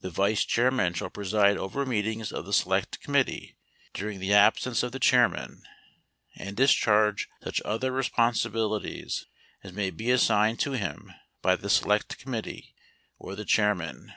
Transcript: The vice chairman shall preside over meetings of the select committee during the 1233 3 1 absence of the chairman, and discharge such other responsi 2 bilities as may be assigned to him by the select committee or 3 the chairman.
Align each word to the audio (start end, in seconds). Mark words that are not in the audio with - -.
The 0.00 0.10
vice 0.10 0.44
chairman 0.44 0.94
shall 0.94 1.10
preside 1.10 1.56
over 1.56 1.86
meetings 1.86 2.32
of 2.32 2.44
the 2.44 2.52
select 2.52 2.98
committee 3.00 3.56
during 3.94 4.18
the 4.18 4.30
1233 4.30 4.30
3 4.30 4.34
1 4.34 4.46
absence 4.48 4.82
of 4.82 4.90
the 4.90 4.98
chairman, 5.48 5.62
and 6.34 6.56
discharge 6.56 7.28
such 7.44 7.62
other 7.64 7.92
responsi 7.92 8.42
2 8.42 8.50
bilities 8.50 9.26
as 9.62 9.72
may 9.72 9.90
be 9.90 10.10
assigned 10.10 10.58
to 10.58 10.72
him 10.72 11.12
by 11.40 11.54
the 11.54 11.70
select 11.70 12.18
committee 12.18 12.74
or 13.16 13.36
3 13.36 13.36
the 13.36 13.44
chairman. 13.44 14.12